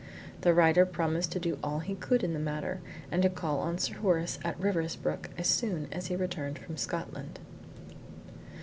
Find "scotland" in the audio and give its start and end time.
6.75-7.37